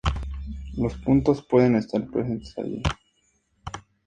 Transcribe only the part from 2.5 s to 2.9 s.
allí.